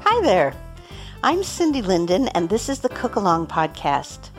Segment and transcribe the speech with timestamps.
[0.00, 0.52] Hi there.
[1.22, 4.30] I'm Cindy Linden, and this is the Cookalong Podcast.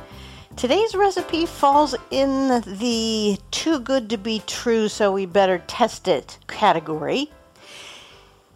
[0.55, 6.37] Today's recipe falls in the too good to be true, so we better test it
[6.47, 7.31] category.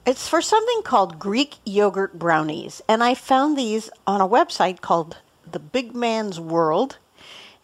[0.03, 5.17] It's for something called Greek yogurt brownies, and I found these on a website called
[5.49, 6.97] The Big Man's World.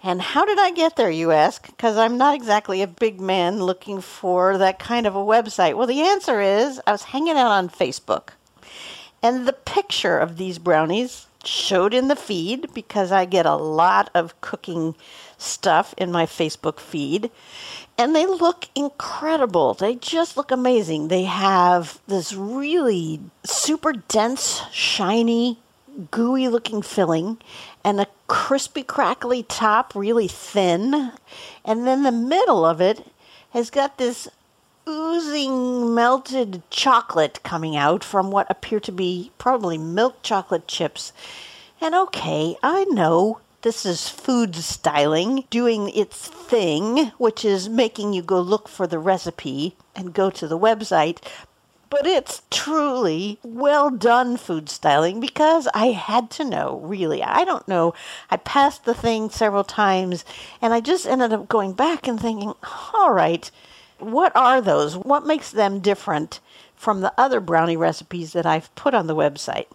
[0.04, 1.66] And how did I get there, you ask?
[1.66, 5.76] Because I'm not exactly a big man looking for that kind of a website.
[5.76, 8.30] Well, the answer is I was hanging out on Facebook,
[9.24, 14.12] and the picture of these brownies showed in the feed because I get a lot
[14.14, 14.96] of cooking
[15.40, 17.32] stuff in my Facebook feed.
[17.98, 19.74] And they look incredible.
[19.74, 21.08] They just look amazing.
[21.08, 25.60] They have this really super dense, shiny,
[26.12, 27.40] gooey looking filling
[27.84, 31.12] and a crispy, crackly top, really thin.
[31.66, 33.08] And then the middle of it
[33.52, 34.28] has got this
[34.88, 41.12] oozing melted chocolate coming out from what appear to be probably milk chocolate chips.
[41.82, 48.22] And okay, I know this is food styling doing its thing, which is making you
[48.22, 51.18] go look for the recipe and go to the website.
[51.90, 57.22] But it's truly well done food styling because I had to know, really.
[57.22, 57.94] I don't know.
[58.32, 60.24] I passed the thing several times
[60.62, 62.54] and I just ended up going back and thinking,
[62.94, 63.52] all right,
[64.00, 64.96] what are those?
[64.96, 66.40] What makes them different
[66.74, 69.68] from the other brownie recipes that I've put on the website?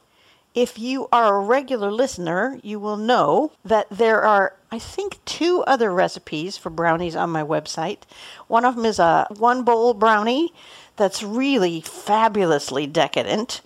[0.55, 5.63] If you are a regular listener, you will know that there are, I think, two
[5.63, 8.01] other recipes for brownies on my website.
[8.49, 10.53] One of them is a one bowl brownie
[10.97, 13.63] that's really fabulously decadent.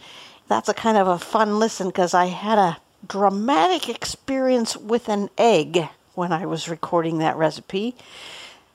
[0.47, 5.29] That's a kind of a fun listen because I had a dramatic experience with an
[5.37, 7.97] egg when I was recording that recipe.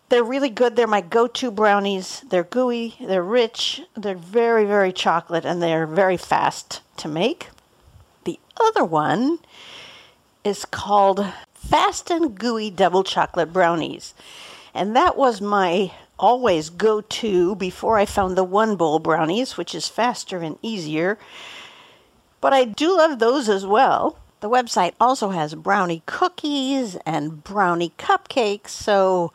[0.09, 0.75] They're really good.
[0.75, 2.25] They're my go to brownies.
[2.29, 7.47] They're gooey, they're rich, they're very, very chocolate, and they're very fast to make.
[8.57, 9.39] The other one
[10.43, 14.13] is called Fast and Gooey Double Chocolate Brownies.
[14.73, 19.73] And that was my always go to before I found the one bowl brownies, which
[19.73, 21.17] is faster and easier.
[22.39, 24.17] But I do love those as well.
[24.39, 29.31] The website also has brownie cookies and brownie cupcakes, so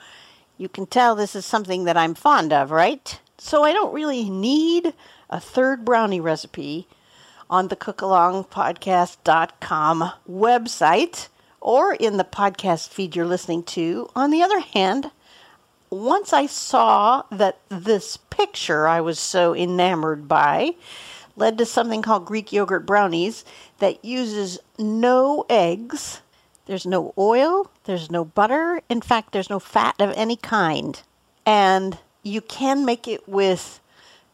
[0.59, 3.21] you can tell this is something that I'm fond of, right?
[3.39, 4.95] So I don't really need
[5.31, 6.89] a third brownie recipe
[7.49, 11.29] on the cookalongpodcast.com website
[11.61, 14.09] or in the podcast feed you're listening to.
[14.15, 15.11] On the other hand,
[15.91, 20.75] once I saw that this picture I was so enamored by
[21.37, 23.45] led to something called Greek yogurt brownies
[23.79, 26.23] that uses no eggs,
[26.67, 31.01] there's no oil, there's no butter, in fact, there's no fat of any kind.
[31.45, 33.81] And you can make it with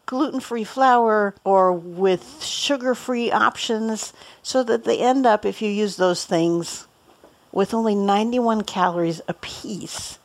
[0.07, 4.13] gluten free flour or with sugar free options
[4.43, 6.87] so that they end up, if you use those things,
[7.51, 10.19] with only 91 calories a piece.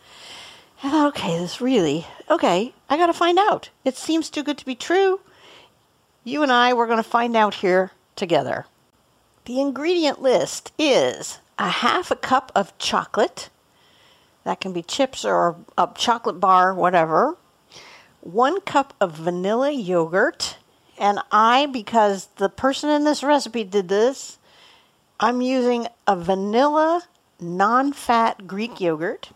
[0.84, 3.69] And okay, this really, okay, I gotta find out.
[3.84, 5.19] It seems too good to be true.
[6.24, 8.66] You and I, we're gonna find out here together.
[9.46, 13.50] The ingredient list is a half a cup of chocolate.
[14.44, 17.38] That can be chips or a chocolate bar, whatever
[18.27, 20.57] one cup of vanilla yogurt.
[20.97, 24.38] And I, because the person in this recipe did this,
[25.19, 27.03] I'm using a vanilla
[27.39, 29.29] non fat Greek yogurt.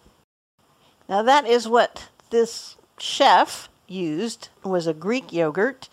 [1.07, 5.87] Now, that is what this chef used was a Greek yogurt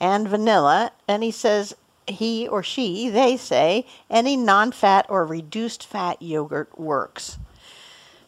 [0.00, 1.74] and vanilla, and he says
[2.06, 7.38] he or she, they say, any non fat or reduced fat yogurt works.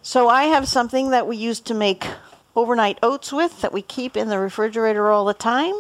[0.01, 2.07] So I have something that we use to make
[2.55, 5.75] overnight oats with that we keep in the refrigerator all the time.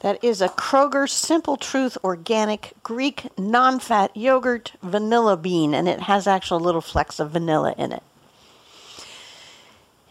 [0.00, 6.00] That is a Kroger Simple Truth organic Greek non fat yogurt vanilla bean, and it
[6.00, 8.02] has actual little flecks of vanilla in it.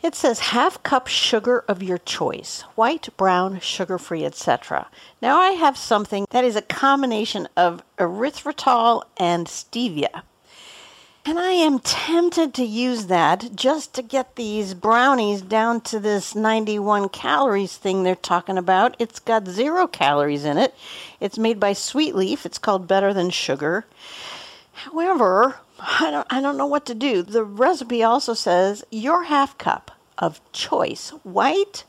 [0.01, 4.88] It says half cup sugar of your choice, white, brown, sugar free, etc.
[5.22, 10.22] Now I have something that is a combination of erythritol and stevia.
[11.30, 16.34] And I am tempted to use that just to get these brownies down to this
[16.34, 18.96] 91 calories thing they're talking about.
[18.98, 20.74] It's got zero calories in it.
[21.20, 22.48] It's made by Sweet Leaf.
[22.48, 23.86] It's called Better Than Sugar.
[24.74, 27.22] However, I don't, I don't know what to do.
[27.22, 31.84] The recipe also says your half cup of choice white,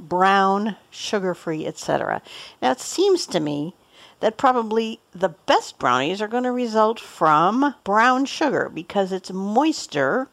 [0.00, 2.22] brown, sugar free, etc.
[2.62, 3.74] Now it seems to me
[4.20, 10.28] that probably the best brownies are going to result from brown sugar because it's moister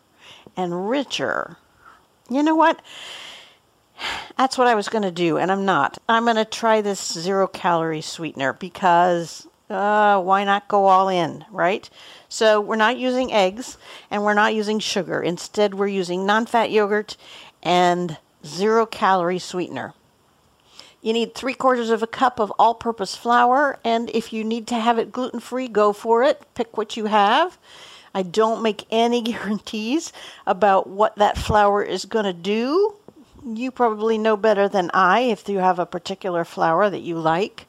[0.58, 1.58] and richer.
[2.30, 2.82] You know what?
[4.38, 5.98] That's what I was going to do, and I'm not.
[6.10, 11.46] I'm going to try this zero calorie sweetener because uh, why not go all in,
[11.52, 11.90] right?
[12.30, 13.78] So we're not using eggs
[14.12, 15.22] and we're not using sugar.
[15.22, 17.18] Instead, we're using non fat yogurt
[17.64, 19.94] and zero calorie sweetener.
[21.06, 24.66] You need three quarters of a cup of all purpose flour, and if you need
[24.70, 26.42] to have it gluten free, go for it.
[26.56, 27.60] Pick what you have.
[28.16, 30.12] I don't make any guarantees
[30.48, 32.96] about what that flour is going to do.
[33.46, 37.68] You probably know better than I if you have a particular flour that you like.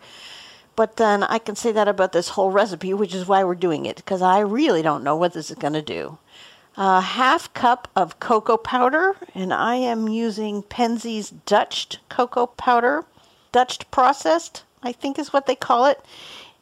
[0.74, 3.84] But then I can say that about this whole recipe, which is why we're doing
[3.84, 6.16] it, because I really don't know what this is going to do.
[6.78, 13.04] A half cup of cocoa powder, and I am using Penzeys Dutched cocoa powder.
[13.52, 16.00] Dutch processed, I think is what they call it.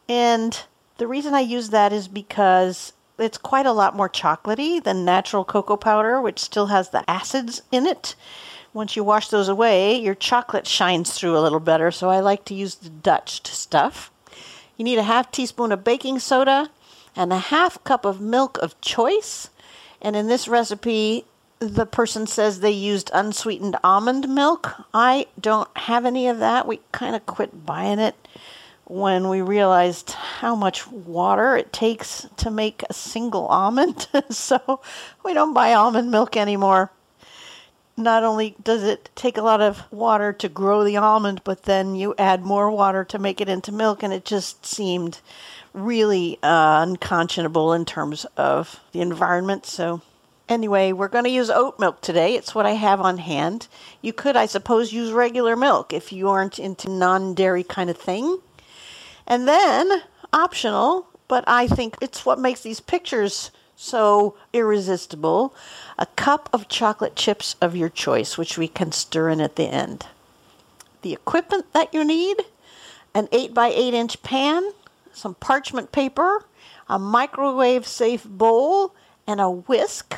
[0.07, 0.59] And
[0.97, 5.45] the reason I use that is because it's quite a lot more chocolatey than natural
[5.45, 8.15] cocoa powder, which still has the acids in it.
[8.73, 12.43] Once you wash those away, your chocolate shines through a little better, so I like
[12.45, 14.11] to use the Dutched stuff.
[14.75, 16.69] You need a half teaspoon of baking soda
[17.15, 19.49] and a half cup of milk of choice.
[20.01, 21.25] And in this recipe,
[21.73, 24.73] the person says they used unsweetened almond milk.
[24.93, 26.67] I don't have any of that.
[26.67, 28.15] We kind of quit buying it
[28.85, 34.07] when we realized how much water it takes to make a single almond.
[34.29, 34.81] so
[35.23, 36.91] we don't buy almond milk anymore.
[37.97, 41.95] Not only does it take a lot of water to grow the almond, but then
[41.95, 45.21] you add more water to make it into milk, and it just seemed
[45.73, 49.65] really uh, unconscionable in terms of the environment.
[49.65, 50.01] So
[50.47, 52.35] Anyway, we're going to use oat milk today.
[52.35, 53.67] It's what I have on hand.
[54.01, 57.97] You could, I suppose, use regular milk if you aren't into non dairy kind of
[57.97, 58.39] thing.
[59.25, 65.53] And then, optional, but I think it's what makes these pictures so irresistible
[65.97, 69.65] a cup of chocolate chips of your choice, which we can stir in at the
[69.65, 70.05] end.
[71.01, 72.37] The equipment that you need
[73.15, 74.71] an 8 by 8 inch pan,
[75.11, 76.45] some parchment paper,
[76.87, 78.93] a microwave safe bowl,
[79.25, 80.17] and a whisk.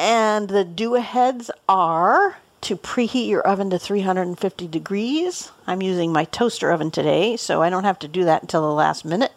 [0.00, 5.52] And the do aheads are to preheat your oven to 350 degrees.
[5.66, 8.72] I'm using my toaster oven today, so I don't have to do that until the
[8.72, 9.32] last minute.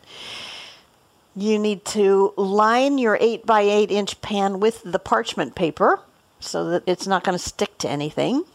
[1.35, 5.99] You need to line your 8 by 8 inch pan with the parchment paper
[6.39, 8.45] so that it's not going to stick to anything.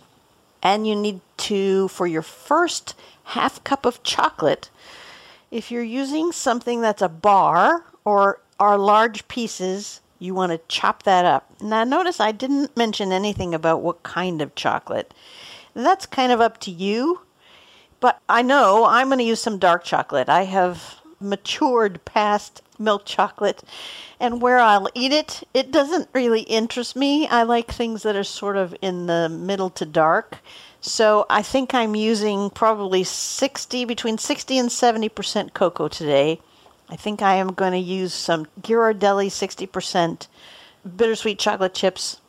[0.62, 4.70] And you need to, for your first half cup of chocolate,
[5.50, 11.04] if you're using something that's a bar or are large pieces, you want to chop
[11.04, 11.50] that up.
[11.60, 15.14] Now, notice I didn't mention anything about what kind of chocolate.
[15.74, 17.20] That's kind of up to you.
[18.00, 20.28] But I know I'm going to use some dark chocolate.
[20.28, 23.62] I have matured past milk chocolate,
[24.20, 27.26] and where I'll eat it, it doesn't really interest me.
[27.26, 30.38] I like things that are sort of in the middle to dark.
[30.80, 36.40] So I think I'm using probably 60, between 60 and 70% cocoa today.
[36.90, 40.26] I think I am going to use some Ghirardelli 60%
[40.96, 42.20] bittersweet chocolate chips.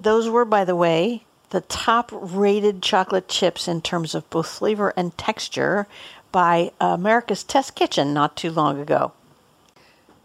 [0.00, 4.92] Those were, by the way, the top rated chocolate chips in terms of both flavor
[4.96, 5.86] and texture
[6.32, 9.12] by America's Test Kitchen not too long ago.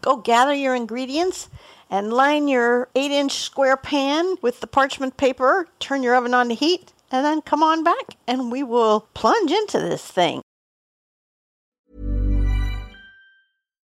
[0.02, 1.48] Go gather your ingredients
[1.88, 6.48] and line your 8 inch square pan with the parchment paper, turn your oven on
[6.48, 10.42] to heat, and then come on back and we will plunge into this thing.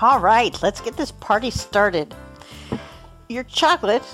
[0.00, 2.14] All right, let's get this party started.
[3.28, 4.04] Your chocolate,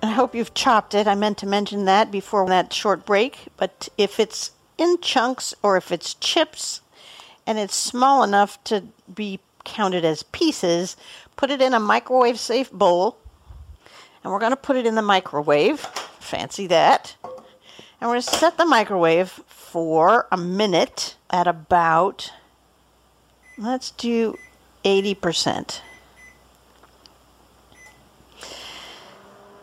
[0.00, 1.08] I hope you've chopped it.
[1.08, 5.76] I meant to mention that before that short break, but if it's in chunks or
[5.76, 6.80] if it's chips
[7.44, 10.96] and it's small enough to be counted as pieces,
[11.34, 13.16] put it in a microwave safe bowl.
[14.22, 15.80] And we're going to put it in the microwave.
[16.20, 17.16] Fancy that.
[17.24, 22.32] And we're going to set the microwave for a minute at about,
[23.58, 24.38] let's do
[24.86, 25.80] 80%.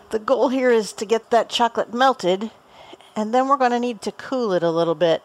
[0.10, 2.52] The goal here is to get that chocolate melted,
[3.16, 5.24] and then we're going to need to cool it a little bit.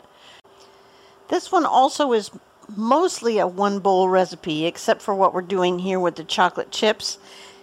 [1.28, 2.31] This one also is
[2.75, 7.19] mostly a one bowl recipe, except for what we're doing here with the chocolate chips,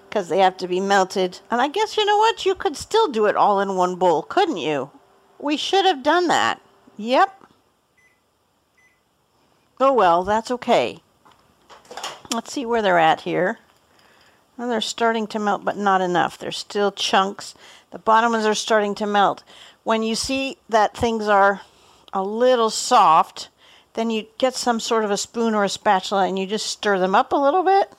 [0.09, 1.39] because they have to be melted.
[1.49, 2.45] And I guess you know what?
[2.45, 4.91] You could still do it all in one bowl, couldn't you?
[5.39, 6.61] We should have done that.
[6.97, 7.45] Yep.
[9.79, 10.99] Oh well, that's okay.
[12.35, 13.59] Let's see where they're at here.
[14.57, 16.37] Well, they're starting to melt, but not enough.
[16.37, 17.55] There's still chunks.
[17.91, 19.43] The bottom ones are starting to melt.
[19.83, 21.61] When you see that things are
[22.11, 23.49] a little soft,
[23.93, 26.99] then you get some sort of a spoon or a spatula and you just stir
[26.99, 27.93] them up a little bit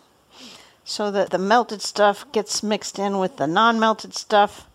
[0.85, 4.69] so that the melted stuff gets mixed in with the non melted stuff.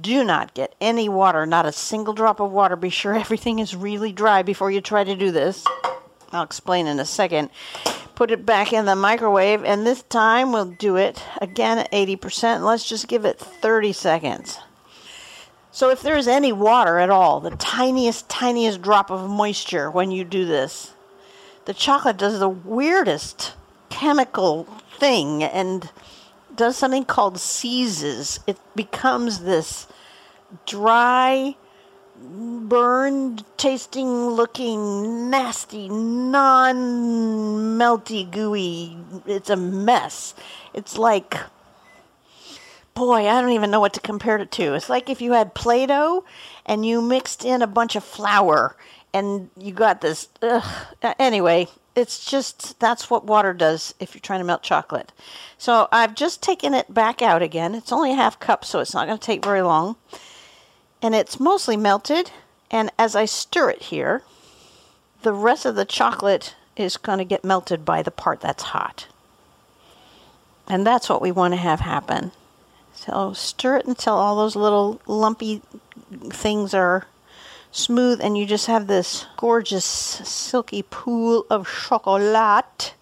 [0.00, 2.76] Do not get any water, not a single drop of water.
[2.76, 5.64] Be sure everything is really dry before you try to do this.
[6.32, 7.50] I'll explain in a second.
[8.16, 12.64] Put it back in the microwave, and this time we'll do it again at 80%.
[12.64, 14.58] Let's just give it 30 seconds.
[15.70, 20.24] So, if there's any water at all, the tiniest, tiniest drop of moisture when you
[20.24, 20.94] do this,
[21.66, 23.52] the chocolate does the weirdest
[23.90, 24.64] chemical
[24.98, 25.90] thing and
[26.56, 28.40] does something called seizes.
[28.46, 29.86] It becomes this
[30.64, 31.56] dry,
[32.68, 36.76] burned tasting looking nasty non
[37.78, 38.96] melty gooey.
[39.26, 40.34] It's a mess.
[40.74, 41.36] It's like
[42.94, 44.74] boy i don't even know what to compare it to.
[44.74, 46.24] It's like if you had play-doh
[46.64, 48.74] and you mixed in a bunch of flour
[49.12, 50.64] and you got this ugh.
[51.18, 55.12] anyway it's just that's what water does if you're trying to melt chocolate.
[55.58, 57.74] So i've just taken it back out again.
[57.74, 59.96] It's only a half cup so it's not going to take very long
[61.02, 62.30] and it's mostly melted
[62.70, 64.22] and as I stir it here,
[65.22, 69.06] the rest of the chocolate is going to get melted by the part that's hot.
[70.68, 72.32] And that's what we want to have happen.
[72.92, 75.62] So stir it until all those little lumpy
[76.28, 77.06] things are
[77.70, 82.94] smooth and you just have this gorgeous silky pool of chocolate.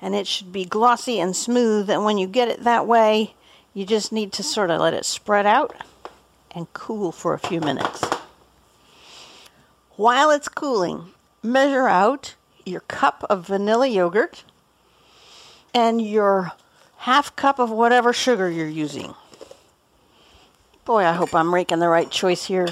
[0.00, 3.34] And it should be glossy and smooth and when you get it that way,
[3.80, 5.74] You just need to sort of let it spread out
[6.50, 8.04] and cool for a few minutes.
[9.96, 12.34] While it's cooling, measure out
[12.66, 14.44] your cup of vanilla yogurt
[15.72, 16.52] and your
[16.98, 19.14] half cup of whatever sugar you're using.
[20.84, 22.68] Boy, I hope I'm making the right choice here.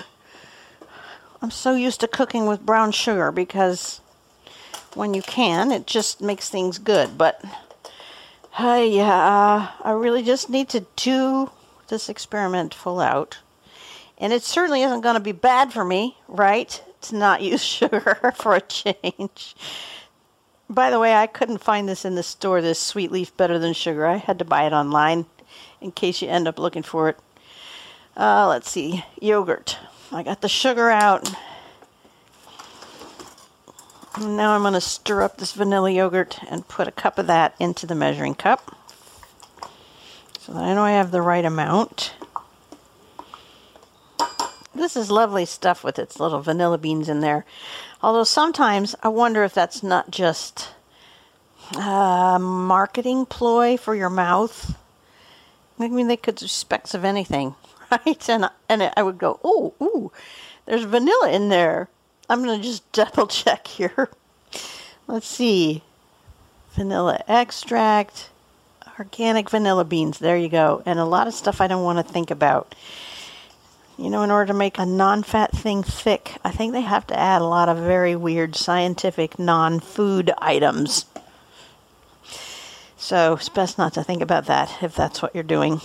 [1.41, 4.03] I'm so used to cooking with brown sugar because
[4.93, 7.17] when you can, it just makes things good.
[7.17, 7.43] But
[8.59, 11.51] uh, yeah, I really just need to do
[11.89, 13.39] this experiment full out.
[14.19, 16.83] And it certainly isn't going to be bad for me, right?
[17.03, 19.55] To not use sugar for a change.
[20.69, 23.73] By the way, I couldn't find this in the store, this sweet leaf better than
[23.73, 24.07] sugar.
[24.07, 25.27] I had to buy it online
[25.81, 27.19] in case you end up looking for it.
[28.17, 29.79] Uh, let's see, yogurt.
[30.11, 31.33] I got the sugar out.
[34.21, 37.55] Now I'm going to stir up this vanilla yogurt and put a cup of that
[37.61, 38.77] into the measuring cup.
[40.41, 42.15] So that I know I have the right amount.
[44.75, 47.45] This is lovely stuff with its little vanilla beans in there.
[48.03, 50.71] Although sometimes I wonder if that's not just
[51.77, 54.77] a marketing ploy for your mouth.
[55.79, 56.47] I mean, they could do
[56.95, 57.55] of anything,
[57.91, 58.29] right?
[58.29, 60.11] And and I would go, oh, ooh,
[60.67, 61.89] there's vanilla in there.
[62.29, 64.11] I'm gonna just double check here.
[65.07, 65.83] Let's see,
[66.73, 68.31] vanilla extract,
[68.99, 70.19] organic vanilla beans.
[70.19, 72.75] There you go, and a lot of stuff I don't want to think about.
[73.97, 77.07] You know, in order to make a non fat thing thick, I think they have
[77.09, 81.07] to add a lot of very weird scientific non food items.
[82.97, 85.81] So it's best not to think about that if that's what you're doing.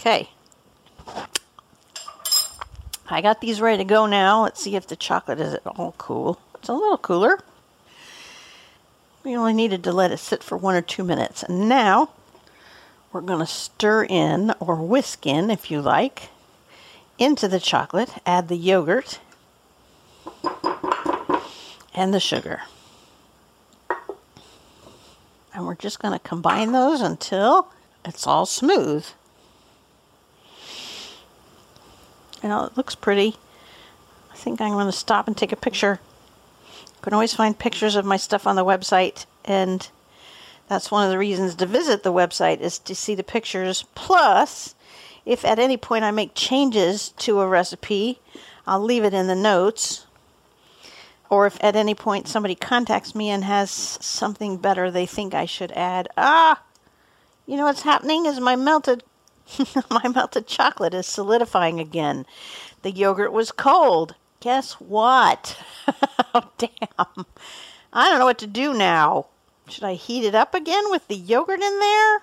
[0.00, 0.28] Okay.
[3.10, 4.42] I got these ready to go now.
[4.42, 6.38] Let's see if the chocolate is at all cool.
[6.56, 7.38] It's a little cooler.
[9.24, 11.42] We only needed to let it sit for one or two minutes.
[11.42, 12.10] And now
[13.12, 16.28] we're going to stir in, or whisk in if you like,
[17.18, 19.20] into the chocolate, add the yogurt
[21.94, 22.62] and the sugar.
[25.54, 27.68] And we're just going to combine those until
[28.04, 29.06] it's all smooth.
[32.42, 33.36] You know, it looks pretty.
[34.32, 36.00] I think I'm going to stop and take a picture.
[36.86, 39.88] You can always find pictures of my stuff on the website, and
[40.68, 43.84] that's one of the reasons to visit the website is to see the pictures.
[43.94, 44.74] Plus,
[45.24, 48.20] if at any point I make changes to a recipe,
[48.66, 50.06] I'll leave it in the notes.
[51.30, 55.44] Or if at any point somebody contacts me and has something better they think I
[55.44, 56.62] should add, ah,
[57.46, 59.02] you know what's happening is my melted
[59.90, 62.26] my melted chocolate is solidifying again.
[62.82, 64.14] The yogurt was cold.
[64.40, 65.58] Guess what?
[66.34, 67.26] oh, damn.
[67.92, 69.26] I don't know what to do now.
[69.68, 72.22] Should I heat it up again with the yogurt in there?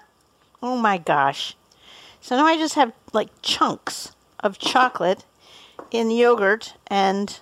[0.63, 1.55] Oh my gosh.
[2.21, 5.25] So now I just have like chunks of chocolate
[5.91, 7.39] in yogurt and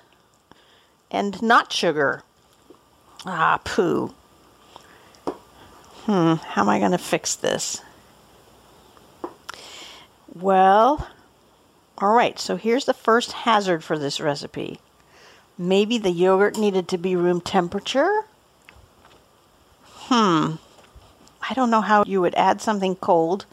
[1.10, 2.24] and not sugar.
[3.26, 4.14] Ah, poo.
[6.06, 7.82] Hmm, how am I going to fix this?
[10.34, 11.08] Well,
[12.00, 14.80] all right, so here's the first hazard for this recipe.
[15.58, 18.24] Maybe the yogurt needed to be room temperature?
[19.86, 20.56] Hmm.
[21.48, 23.46] I don't know how you would add something cold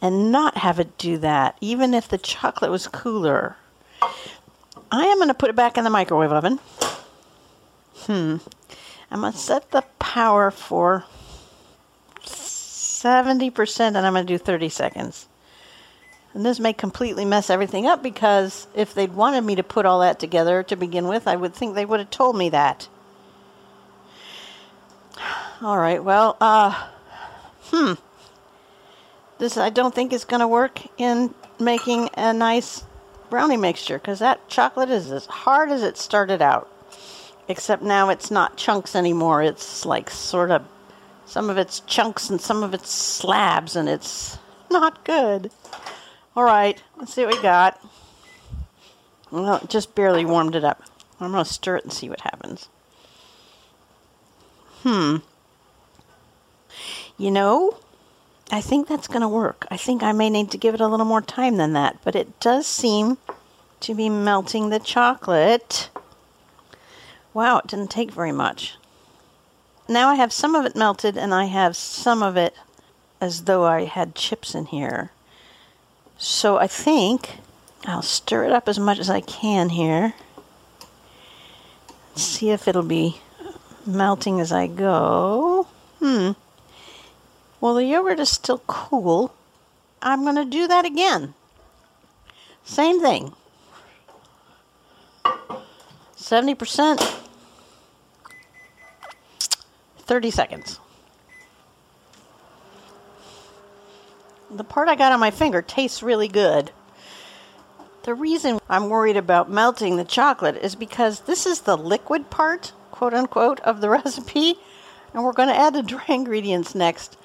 [0.00, 3.56] and not have it do that, even if the chocolate was cooler.
[4.90, 6.58] I am going to put it back in the microwave oven.
[7.98, 8.36] Hmm.
[9.10, 11.04] I'm going to set the power for
[12.20, 15.28] 70% and I'm going to do 30 seconds.
[16.34, 20.00] And this may completely mess everything up because if they'd wanted me to put all
[20.00, 22.88] that together to begin with, I would think they would have told me that.
[25.62, 26.88] All right, well, uh,
[27.66, 27.92] hmm.
[29.38, 32.84] This I don't think is going to work in making a nice
[33.30, 36.68] brownie mixture because that chocolate is as hard as it started out.
[37.46, 39.42] Except now it's not chunks anymore.
[39.42, 40.64] It's like sort of
[41.26, 44.38] some of it's chunks and some of it's slabs, and it's
[44.70, 45.50] not good.
[46.36, 47.80] All right, let's see what we got.
[49.30, 50.82] Well, just barely warmed it up.
[51.20, 52.68] I'm going to stir it and see what happens.
[54.82, 55.18] Hmm.
[57.16, 57.78] You know,
[58.50, 59.66] I think that's going to work.
[59.70, 62.16] I think I may need to give it a little more time than that, but
[62.16, 63.18] it does seem
[63.80, 65.88] to be melting the chocolate.
[67.32, 68.76] Wow, it didn't take very much.
[69.88, 72.54] Now I have some of it melted and I have some of it
[73.20, 75.12] as though I had chips in here.
[76.16, 77.38] So I think
[77.84, 80.14] I'll stir it up as much as I can here.
[82.14, 83.20] See if it'll be
[83.86, 85.66] melting as I go.
[85.98, 86.32] Hmm.
[87.60, 89.34] Well, the yogurt is still cool,
[90.04, 91.32] I'm going to do that again.
[92.62, 93.32] Same thing.
[96.14, 97.20] 70%,
[99.98, 100.80] 30 seconds.
[104.54, 106.70] The part I got on my finger tastes really good.
[108.04, 112.72] The reason I'm worried about melting the chocolate is because this is the liquid part,
[112.92, 114.54] quote unquote, of the recipe,
[115.12, 117.16] and we're going to add the dry ingredients next.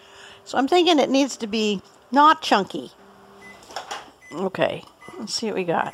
[0.44, 2.92] So I'm thinking it needs to be not chunky.
[4.34, 4.84] Okay,
[5.20, 5.94] let's see what we got.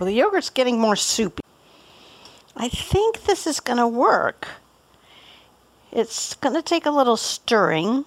[0.00, 1.42] Well, the yogurt's getting more soupy.
[2.56, 4.48] I think this is going to work.
[5.92, 8.04] It's going to take a little stirring,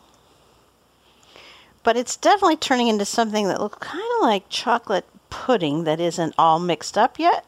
[1.90, 6.36] but it's definitely turning into something that looks kind of like chocolate pudding that isn't
[6.38, 7.44] all mixed up yet.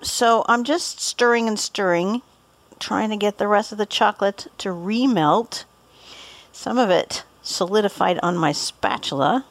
[0.00, 2.22] So I'm just stirring and stirring,
[2.78, 5.64] trying to get the rest of the chocolate to remelt.
[6.50, 9.44] Some of it solidified on my spatula.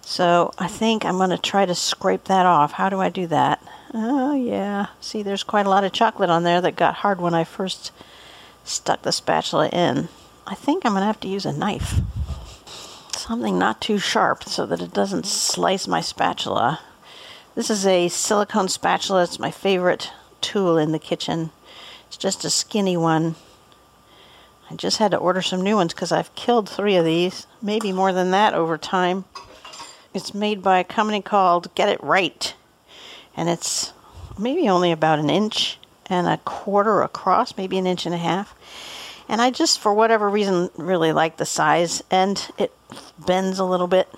[0.00, 2.72] So I think I'm going to try to scrape that off.
[2.72, 3.62] How do I do that?
[3.92, 4.86] Oh, yeah.
[5.02, 7.92] See, there's quite a lot of chocolate on there that got hard when I first
[8.64, 10.08] stuck the spatula in.
[10.46, 12.00] I think I'm going to have to use a knife
[13.28, 16.80] something not too sharp so that it doesn't slice my spatula.
[17.54, 19.24] This is a silicone spatula.
[19.24, 20.10] It's my favorite
[20.40, 21.50] tool in the kitchen.
[22.06, 23.34] It's just a skinny one.
[24.70, 27.92] I just had to order some new ones because I've killed three of these, maybe
[27.92, 29.26] more than that over time.
[30.14, 32.54] It's made by a company called Get It Right,
[33.36, 33.92] and it's
[34.38, 38.54] maybe only about an inch and a quarter across, maybe an inch and a half.
[39.28, 42.72] And I just, for whatever reason, really like the size, and it
[43.18, 44.08] bends a little bit.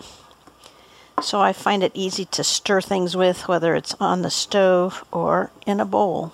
[1.20, 5.50] So I find it easy to stir things with, whether it's on the stove or
[5.66, 6.32] in a bowl.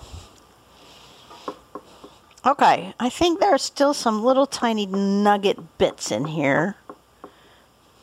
[2.45, 6.75] Okay, I think there are still some little tiny nugget bits in here.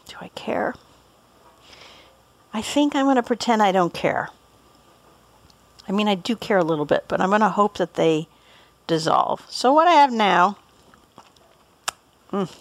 [0.06, 0.74] Do I care?
[2.52, 4.28] I think I'm going to pretend I don't care.
[5.88, 8.28] I mean, I do care a little bit, but I'm going to hope that they
[8.86, 9.46] dissolve.
[9.48, 10.58] So, what I have now
[12.34, 12.56] mm,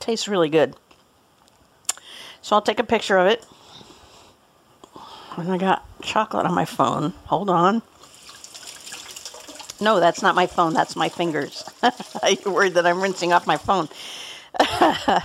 [0.00, 0.74] tastes really good.
[2.40, 3.44] So I'll take a picture of it.
[5.36, 7.14] And I got chocolate on my phone.
[7.26, 7.82] Hold on.
[9.80, 10.74] No, that's not my phone.
[10.74, 11.64] That's my fingers.
[12.44, 13.88] You're worried that I'm rinsing off my phone.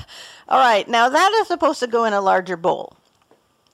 [0.49, 2.95] All right, now that is supposed to go in a larger bowl.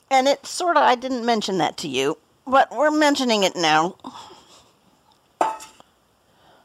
[0.09, 3.95] And it's sort of, I didn't mention that to you, but we're mentioning it now.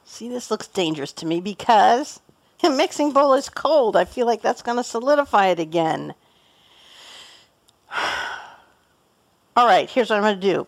[0.05, 2.21] See, this looks dangerous to me because
[2.61, 3.97] the mixing bowl is cold.
[3.97, 6.15] I feel like that's going to solidify it again.
[9.57, 10.67] All right, here's what I'm going to do.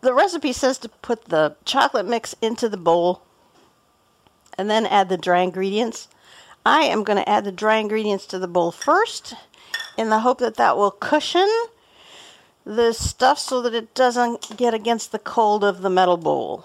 [0.00, 3.22] The recipe says to put the chocolate mix into the bowl
[4.58, 6.08] and then add the dry ingredients.
[6.64, 9.34] I am going to add the dry ingredients to the bowl first
[9.96, 11.48] in the hope that that will cushion
[12.64, 16.64] the stuff so that it doesn't get against the cold of the metal bowl.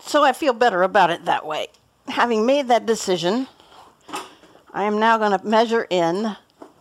[0.00, 1.68] So I feel better about it that way.
[2.08, 3.48] Having made that decision,
[4.72, 6.36] I am now going to measure in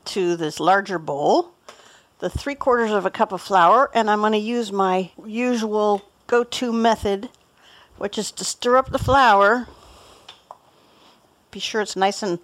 [0.05, 1.53] to this larger bowl
[2.23, 6.03] the three quarters of a cup of flour, and I'm going to use my usual
[6.25, 7.27] go to method,
[7.97, 9.67] which is to stir up the flour.
[11.51, 12.39] Be sure it's nice and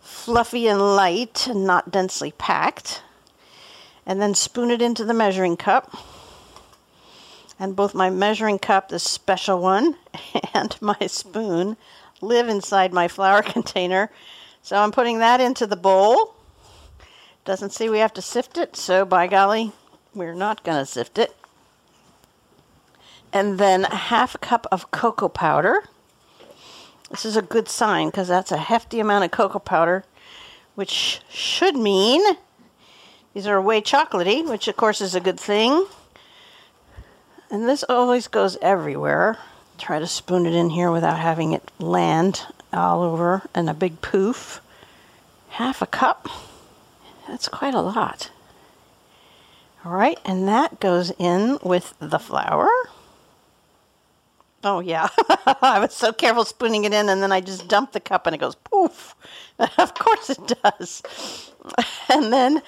[0.00, 3.02] fluffy and light and not densely packed.
[4.04, 5.96] And then spoon it into the measuring cup.
[7.60, 9.96] And both my measuring cup, this special one,
[10.52, 11.76] and my spoon
[12.20, 14.10] live inside my flour container.
[14.62, 16.34] So I'm putting that into the bowl.
[17.44, 19.72] Doesn't see we have to sift it, so by golly,
[20.14, 21.36] we're not going to sift it.
[23.32, 25.84] And then a half a cup of cocoa powder.
[27.10, 30.04] This is a good sign because that's a hefty amount of cocoa powder,
[30.74, 32.36] which should mean
[33.36, 35.86] these are way chocolatey, which of course is a good thing.
[37.50, 39.38] And this always goes everywhere.
[39.78, 44.00] Try to spoon it in here without having it land all over in a big
[44.00, 44.60] poof.
[45.50, 46.28] Half a cup.
[47.28, 48.30] That's quite a lot.
[49.84, 52.68] All right, and that goes in with the flour.
[54.64, 55.08] Oh, yeah.
[55.62, 58.34] I was so careful spooning it in, and then I just dump the cup and
[58.34, 59.14] it goes poof.
[59.58, 61.52] of course it does.
[62.08, 62.62] And then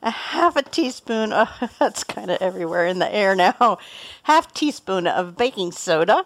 [0.00, 1.48] a half a teaspoon, oh,
[1.80, 3.78] that's kind of everywhere in the air now,
[4.22, 6.24] half teaspoon of baking soda,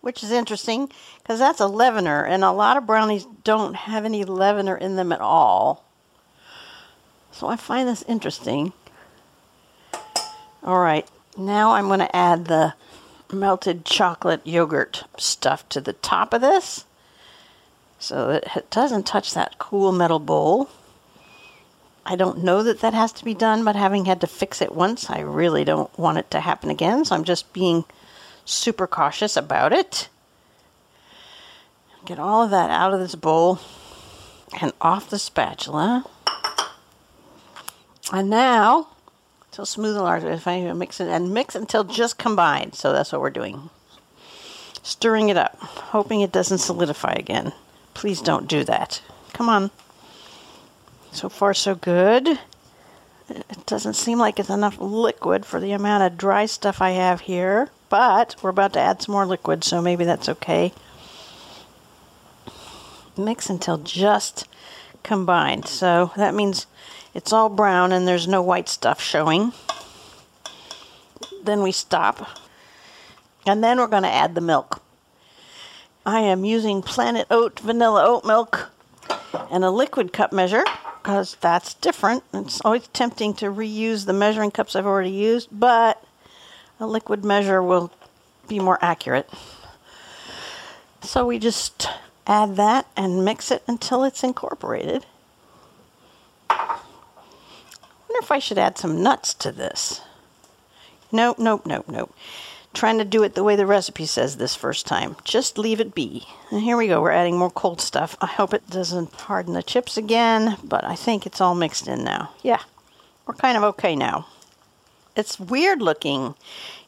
[0.00, 4.24] which is interesting because that's a leavener, and a lot of brownies don't have any
[4.24, 5.84] leavener in them at all.
[7.32, 8.72] So I find this interesting.
[10.62, 12.74] All right, now I'm going to add the
[13.32, 16.84] melted chocolate yogurt stuff to the top of this
[17.98, 20.70] so that it doesn't touch that cool metal bowl.
[22.06, 24.74] I don't know that that has to be done, but having had to fix it
[24.74, 27.04] once, I really don't want it to happen again.
[27.04, 27.84] So I'm just being
[28.48, 30.08] super cautious about it.
[32.06, 33.60] Get all of that out of this bowl
[34.60, 36.04] and off the spatula.
[38.12, 38.88] And now,
[39.50, 42.74] until smooth and large, if I mix it and mix until just combined.
[42.74, 43.68] So that's what we're doing.
[44.82, 47.52] Stirring it up, hoping it doesn't solidify again.
[47.92, 49.02] Please don't do that.
[49.34, 49.70] Come on.
[51.12, 52.38] So far, so good.
[53.28, 57.22] It doesn't seem like it's enough liquid for the amount of dry stuff I have
[57.22, 60.72] here, but we're about to add some more liquid, so maybe that's okay.
[63.16, 64.46] Mix until just
[65.02, 65.66] combined.
[65.66, 66.66] So that means
[67.14, 69.52] it's all brown and there's no white stuff showing.
[71.42, 72.28] Then we stop.
[73.46, 74.82] And then we're going to add the milk.
[76.04, 78.70] I am using Planet Oat vanilla oat milk
[79.50, 80.64] and a liquid cup measure
[81.02, 82.22] because that's different.
[82.32, 86.02] It's always tempting to reuse the measuring cups I've already used, but
[86.80, 87.90] a liquid measure will
[88.46, 89.28] be more accurate.
[91.02, 91.88] So we just
[92.26, 95.06] add that and mix it until it's incorporated.
[96.50, 96.78] I
[98.08, 100.00] wonder if I should add some nuts to this.
[101.10, 102.14] Nope, nope, nope, nope
[102.74, 105.16] trying to do it the way the recipe says this first time.
[105.24, 106.26] Just leave it be.
[106.50, 107.00] And here we go.
[107.00, 108.16] We're adding more cold stuff.
[108.20, 112.04] I hope it doesn't harden the chips again, but I think it's all mixed in
[112.04, 112.30] now.
[112.42, 112.62] Yeah,
[113.26, 114.26] we're kind of okay now.
[115.18, 116.36] It's weird looking.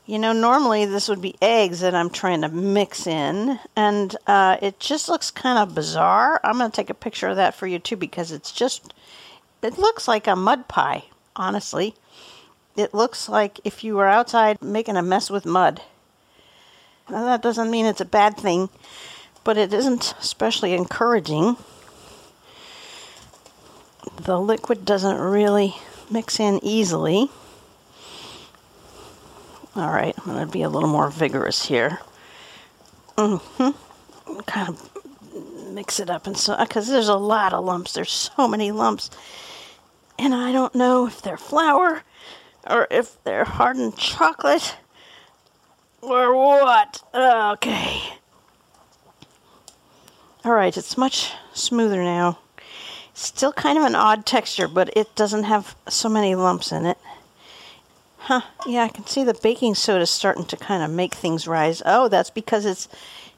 [0.07, 4.57] You know, normally this would be eggs that I'm trying to mix in, and uh,
[4.63, 6.41] it just looks kind of bizarre.
[6.45, 8.95] I'm going to take a picture of that for you too because it's just,
[9.63, 11.97] it looks like a mud pie, honestly.
[12.77, 15.83] It looks like if you were outside making a mess with mud.
[17.11, 18.69] Now, that doesn't mean it's a bad thing,
[19.43, 21.57] but it isn't especially encouraging.
[24.23, 25.75] The liquid doesn't really
[26.09, 27.29] mix in easily.
[29.77, 32.01] All right, I'm going to be a little more vigorous here.
[33.17, 34.41] Mm-hmm.
[34.43, 34.91] Kind of
[35.73, 37.93] mix it up and so because there's a lot of lumps.
[37.93, 39.11] There's so many lumps,
[40.19, 42.03] and I don't know if they're flour
[42.69, 44.77] or if they're hardened chocolate
[46.03, 47.03] or what.
[47.15, 48.03] Okay.
[50.45, 52.39] All right, it's much smoother now.
[53.13, 56.99] Still kind of an odd texture, but it doesn't have so many lumps in it.
[58.25, 61.83] Huh, yeah, I can see the baking soda starting to kind of make things rise.
[61.87, 62.87] Oh, that's because it's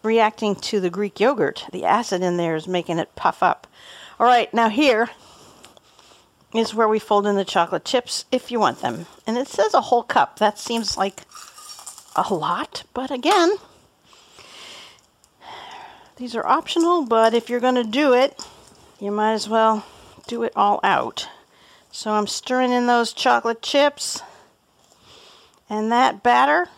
[0.03, 1.67] reacting to the Greek yogurt.
[1.73, 3.69] The acid in there is making it puff up.
[4.19, 5.09] All right, now here
[6.53, 9.07] is where we fold in the chocolate chips if you want them.
[9.25, 10.41] And it says a whole cup.
[10.41, 11.23] That seems like
[12.17, 13.53] a lot, but again,
[16.17, 18.39] these are optional, but if you're going to do it,
[19.01, 19.87] you might as well
[20.27, 21.29] do it all out.
[21.91, 24.21] So I'm stirring in those chocolate chips,
[25.73, 26.69] and that batter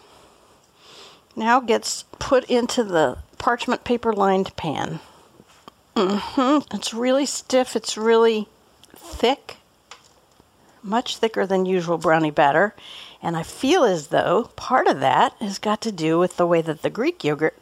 [1.35, 5.01] now gets put into the parchment paper lined pan.
[5.97, 6.77] Mm-hmm.
[6.77, 8.47] It's really stiff, it's really
[8.95, 9.57] thick
[10.81, 12.73] much thicker than usual brownie batter.
[13.21, 16.63] And I feel as though part of that has got to do with the way
[16.63, 17.61] that the Greek yogurt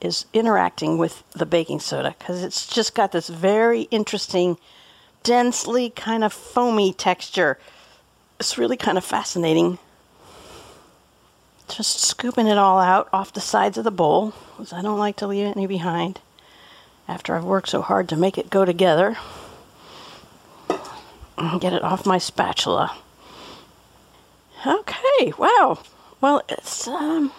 [0.00, 4.58] is interacting with the baking soda because it's just got this very interesting,
[5.24, 7.58] densely kind of foamy texture.
[8.38, 9.80] It's really kind of fascinating.
[11.68, 15.16] Just scooping it all out off the sides of the bowl because I don't like
[15.16, 16.20] to leave any behind
[17.08, 19.16] after I've worked so hard to make it go together
[21.36, 22.96] and get it off my spatula.
[24.66, 25.78] Okay, wow.
[26.20, 27.32] Well, it's, um,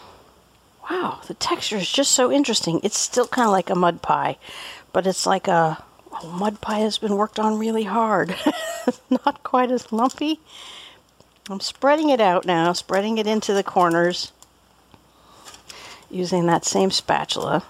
[0.90, 2.80] wow, the texture is just so interesting.
[2.84, 4.38] It's still kind of like a mud pie,
[4.94, 5.84] but it's like a,
[6.22, 8.36] a mud pie that's been worked on really hard.
[9.10, 10.40] Not quite as lumpy.
[11.48, 14.32] I'm spreading it out now, spreading it into the corners
[16.10, 17.64] using that same spatula.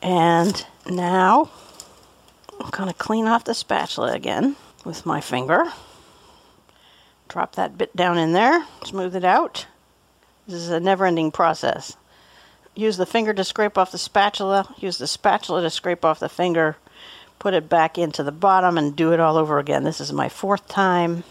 [0.00, 1.50] And now
[2.60, 4.54] I'm going to clean off the spatula again
[4.84, 5.72] with my finger.
[7.28, 9.66] Drop that bit down in there, smooth it out.
[10.46, 11.96] This is a never ending process.
[12.76, 16.28] Use the finger to scrape off the spatula, use the spatula to scrape off the
[16.28, 16.76] finger,
[17.40, 19.82] put it back into the bottom, and do it all over again.
[19.82, 21.24] This is my fourth time.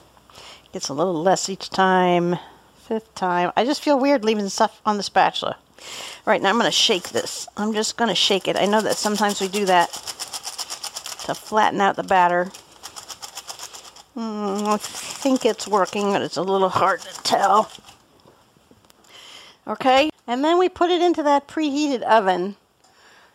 [0.74, 2.38] Gets a little less each time.
[2.76, 3.52] Fifth time.
[3.58, 5.58] I just feel weird leaving stuff on the spatula.
[5.80, 5.86] All
[6.26, 7.48] right, now I'm going to shake this.
[7.58, 8.56] I'm just going to shake it.
[8.56, 9.92] I know that sometimes we do that
[11.26, 12.52] to flatten out the batter.
[14.16, 17.70] Mm, I think it's working, but it's a little hard to tell.
[19.68, 22.56] Okay, and then we put it into that preheated oven,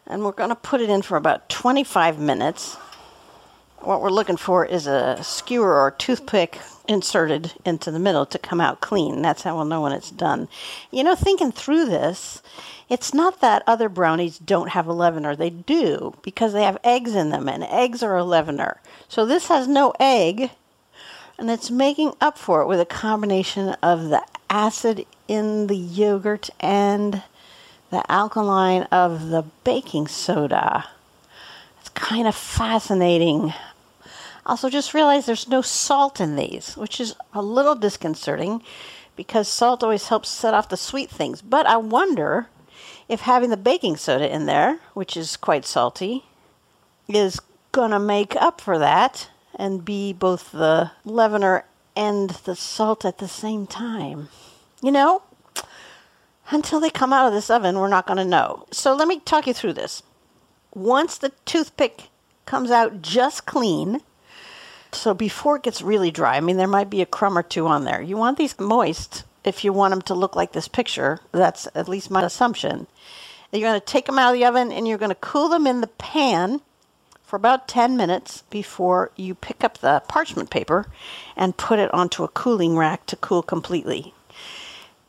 [0.06, 2.76] and we're going to put it in for about 25 minutes.
[3.80, 8.60] what we're looking for is a skewer or toothpick inserted into the middle to come
[8.60, 9.22] out clean.
[9.22, 10.48] That's how we'll know when it's done.
[10.90, 12.42] You know, thinking through this,
[12.88, 15.36] it's not that other brownies don't have a leavener.
[15.36, 18.78] They do because they have eggs in them, and eggs are a leavener.
[19.08, 20.50] So this has no egg,
[21.38, 26.50] and it's making up for it with a combination of the acid in the yogurt
[26.60, 27.22] and
[27.90, 30.86] the alkaline of the baking soda.
[31.80, 33.52] It's kind of fascinating.
[34.46, 38.62] Also, just realize there's no salt in these, which is a little disconcerting
[39.16, 41.42] because salt always helps set off the sweet things.
[41.42, 42.46] But I wonder
[43.08, 46.24] if having the baking soda in there, which is quite salty,
[47.08, 47.40] is
[47.72, 51.64] going to make up for that and be both the leavener
[51.96, 54.28] and the salt at the same time.
[54.80, 55.22] You know,
[56.50, 58.66] until they come out of this oven, we're not going to know.
[58.70, 60.02] So let me talk you through this.
[60.72, 62.10] Once the toothpick
[62.44, 64.02] comes out just clean,
[64.96, 67.66] so before it gets really dry, I mean, there might be a crumb or two
[67.66, 68.02] on there.
[68.02, 71.20] You want these moist if you want them to look like this picture.
[71.32, 72.86] That's at least my assumption.
[73.52, 75.66] You're going to take them out of the oven and you're going to cool them
[75.66, 76.60] in the pan
[77.22, 80.86] for about 10 minutes before you pick up the parchment paper
[81.36, 84.14] and put it onto a cooling rack to cool completely.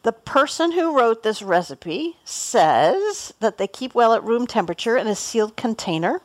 [0.04, 5.08] The person who wrote this recipe says that they keep well at room temperature in
[5.08, 6.22] a sealed container.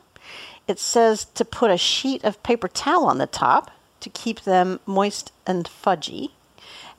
[0.67, 4.79] It says to put a sheet of paper towel on the top to keep them
[4.85, 6.31] moist and fudgy,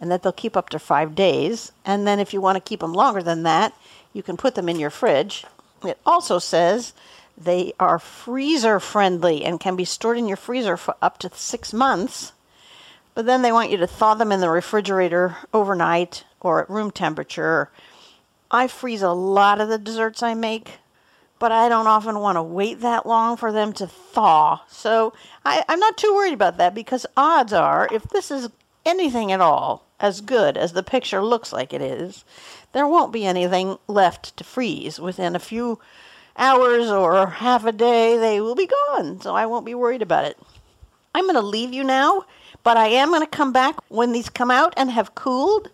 [0.01, 1.73] and that they'll keep up to five days.
[1.85, 3.75] And then, if you want to keep them longer than that,
[4.13, 5.45] you can put them in your fridge.
[5.83, 6.93] It also says
[7.37, 11.73] they are freezer friendly and can be stored in your freezer for up to six
[11.73, 12.33] months.
[13.15, 16.91] But then they want you to thaw them in the refrigerator overnight or at room
[16.91, 17.71] temperature.
[18.51, 20.79] I freeze a lot of the desserts I make,
[21.39, 24.63] but I don't often want to wait that long for them to thaw.
[24.69, 25.13] So
[25.45, 28.49] I, am not too worried about that because odds are, if this is
[28.87, 32.25] anything at all as good as the picture looks like it is,
[32.73, 34.99] there won't be anything left to freeze.
[34.99, 35.79] Within a few
[36.37, 39.21] hours or half a day, they will be gone.
[39.21, 40.39] So I won't be worried about it.
[41.15, 42.25] I'm going to leave you now,
[42.65, 45.71] but I am going to come back when these come out and have cooled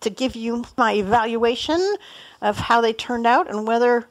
[0.00, 1.96] to give you my evaluation
[2.40, 4.06] of how they turned out and whether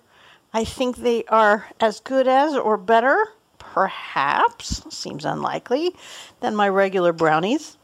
[0.53, 3.27] I think they are as good as or better,
[3.59, 5.95] perhaps, seems unlikely,
[6.39, 7.77] than my regular brownies.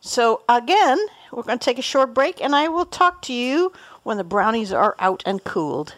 [0.00, 0.98] So, again,
[1.32, 4.24] we're going to take a short break and I will talk to you when the
[4.24, 5.94] brownies are out and cooled.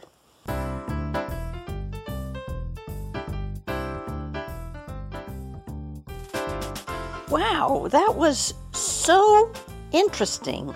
[7.29, 9.53] Wow, that was so
[9.91, 10.73] interesting.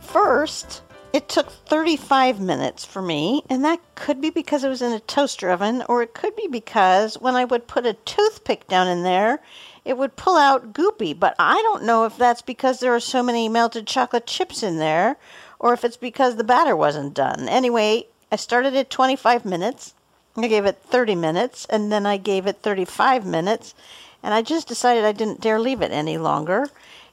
[0.00, 4.92] First, it took 35 minutes for me, and that could be because it was in
[4.92, 8.88] a toaster oven, or it could be because when I would put a toothpick down
[8.88, 9.40] in there,
[9.84, 11.18] it would pull out goopy.
[11.18, 14.78] But I don't know if that's because there are so many melted chocolate chips in
[14.78, 15.16] there,
[15.58, 17.48] or if it's because the batter wasn't done.
[17.48, 19.94] Anyway, I started at 25 minutes,
[20.36, 23.74] I gave it 30 minutes, and then I gave it 35 minutes,
[24.22, 26.68] and I just decided I didn't dare leave it any longer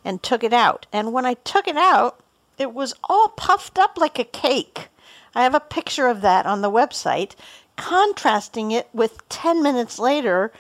[0.05, 0.85] and took it out.
[0.93, 2.21] And when I took it out,
[2.59, 4.89] it was all puffed up like a cake.
[5.33, 7.35] I have a picture of that on the website,
[7.77, 10.51] contrasting it with 10 minutes later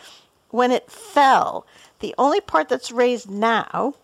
[0.49, 1.67] when it fell.
[1.99, 3.95] The only part that's raised now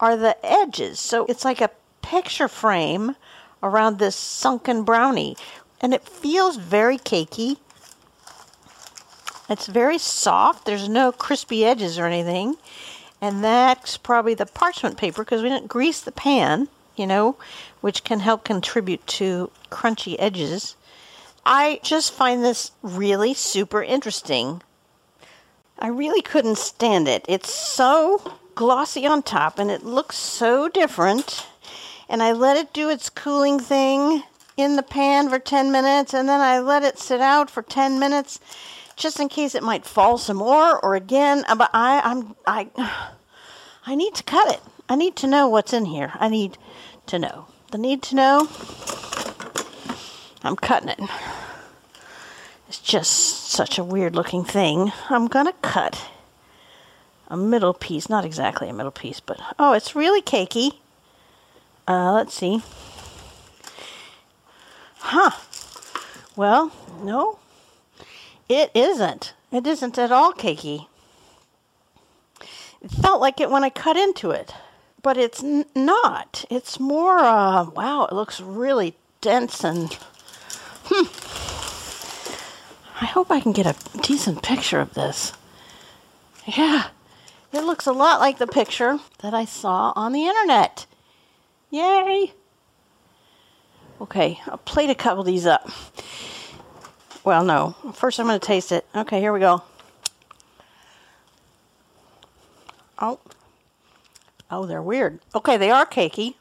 [0.00, 0.98] are the edges.
[0.98, 3.16] So it's like a picture frame
[3.62, 5.36] around this sunken brownie.
[5.82, 7.58] And it feels very cakey.
[9.50, 10.64] It's very soft.
[10.64, 12.56] There's no crispy edges or anything.
[13.20, 17.36] And that's probably the parchment paper because we didn't grease the pan you know,
[17.80, 20.76] which can help contribute to crunchy edges.
[21.44, 24.62] I just find this really super interesting.
[25.78, 27.24] I really couldn't stand it.
[27.26, 31.46] It's so glossy on top and it looks so different.
[32.08, 34.24] And I let it do its cooling thing
[34.56, 37.98] in the pan for 10 minutes and then I let it sit out for 10
[37.98, 38.38] minutes
[38.96, 42.68] just in case it might fall some more or again uh, but I I'm I
[43.86, 44.60] I need to cut it.
[44.90, 46.10] I need to know what's in here.
[46.14, 46.58] I need
[47.06, 47.46] to know.
[47.70, 48.48] The need to know,
[50.42, 50.98] I'm cutting it.
[52.66, 54.92] It's just such a weird looking thing.
[55.08, 56.08] I'm gonna cut
[57.28, 60.72] a middle piece, not exactly a middle piece, but oh, it's really cakey.
[61.86, 62.60] Uh, let's see.
[64.98, 65.30] Huh.
[66.34, 67.38] Well, no,
[68.48, 69.34] it isn't.
[69.52, 70.88] It isn't at all cakey.
[72.82, 74.52] It felt like it when I cut into it
[75.02, 76.44] but it's n- not.
[76.50, 79.92] It's more, uh, wow, it looks really dense and.
[80.84, 81.06] Hmm.
[83.02, 85.32] I hope I can get a decent picture of this.
[86.46, 86.88] Yeah,
[87.52, 90.86] it looks a lot like the picture that I saw on the internet.
[91.70, 92.32] Yay!
[94.00, 95.70] Okay, I'll plate a couple of these up.
[97.22, 97.76] Well, no.
[97.94, 98.86] First, I'm going to taste it.
[98.94, 99.62] Okay, here we go.
[102.98, 103.18] Oh.
[104.50, 105.20] Oh, they're weird.
[105.34, 106.34] Okay, they are cakey.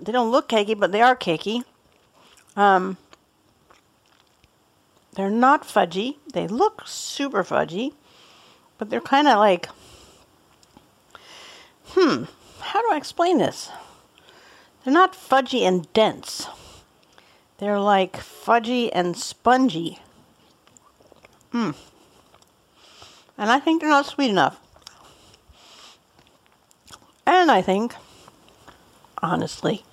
[0.00, 1.64] They don't look cakey, but they are cakey.
[2.56, 2.98] Um,
[5.14, 6.16] they're not fudgy.
[6.32, 7.92] They look super fudgy,
[8.78, 9.68] but they're kind of like,
[11.88, 12.24] hmm,
[12.60, 13.70] how do I explain this?
[14.84, 16.46] They're not fudgy and dense.
[17.58, 20.00] They're like fudgy and spongy.
[21.52, 21.74] Mmm.
[23.38, 24.61] And I think they're not sweet enough.
[27.26, 27.94] And I think,
[29.22, 29.84] honestly,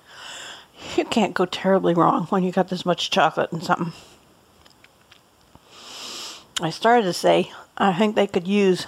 [0.96, 3.92] you can't go terribly wrong when you got this much chocolate and something.
[6.60, 8.86] I started to say, I think they could use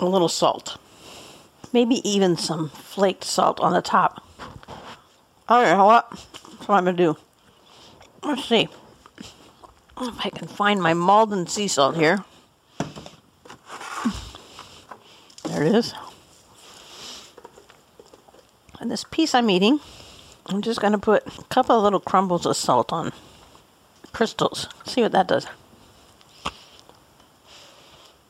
[0.00, 0.78] a little salt.
[1.72, 4.24] Maybe even some flaked salt on the top.
[5.48, 6.10] Oh, know what?
[6.10, 7.16] That's what I'm going to do.
[8.22, 8.68] Let's see
[10.00, 12.24] if I can find my Maldon sea salt here.
[15.44, 15.94] There it is.
[18.80, 19.80] And this piece I'm eating,
[20.46, 23.12] I'm just going to put a couple of little crumbles of salt on
[24.12, 24.68] crystals.
[24.84, 25.46] See what that does.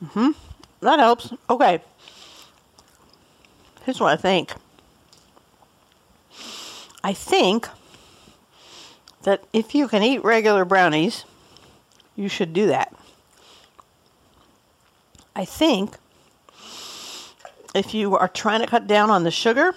[0.05, 0.31] Mm-hmm.
[0.81, 1.33] That helps.
[1.49, 1.81] Okay.
[3.85, 4.53] Here's what I think.
[7.03, 7.69] I think
[9.23, 11.25] that if you can eat regular brownies,
[12.15, 12.95] you should do that.
[15.35, 15.97] I think
[17.75, 19.75] if you are trying to cut down on the sugar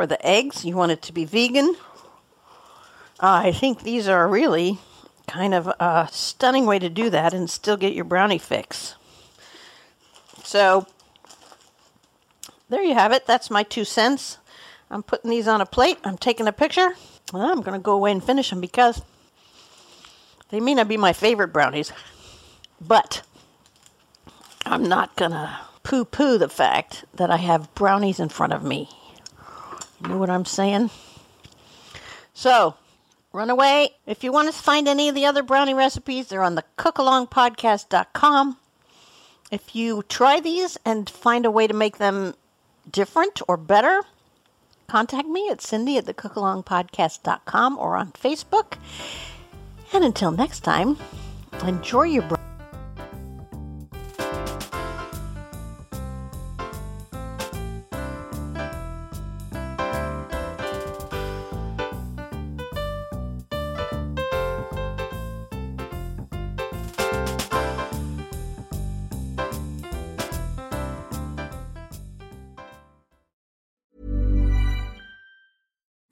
[0.00, 1.76] or the eggs, you want it to be vegan.
[3.20, 4.78] Uh, I think these are really
[5.26, 8.96] kind of a stunning way to do that and still get your brownie fix.
[10.42, 10.86] So,
[12.70, 13.26] there you have it.
[13.26, 14.38] That's my two cents.
[14.90, 15.98] I'm putting these on a plate.
[16.02, 16.94] I'm taking a picture.
[17.32, 19.02] I'm going to go away and finish them because
[20.48, 21.92] they may not be my favorite brownies.
[22.80, 23.22] But
[24.64, 28.64] I'm not going to poo poo the fact that I have brownies in front of
[28.64, 28.88] me.
[30.02, 30.90] You know what I'm saying?
[32.32, 32.74] So,
[33.32, 33.90] run away.
[34.06, 38.56] If you want to find any of the other brownie recipes, they're on the cookalongpodcast.com.
[39.50, 42.34] If you try these and find a way to make them
[42.90, 44.02] different or better,
[44.86, 48.74] contact me at cindy at the cookalongpodcast.com or on Facebook.
[49.92, 50.96] And until next time,
[51.64, 52.39] enjoy your brownie.